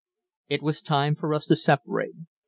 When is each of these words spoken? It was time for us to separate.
It 0.49 0.63
was 0.63 0.81
time 0.81 1.13
for 1.15 1.31
us 1.31 1.45
to 1.45 1.55
separate. 1.55 2.15